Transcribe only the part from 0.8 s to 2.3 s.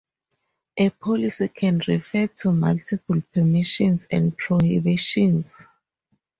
Policy can refer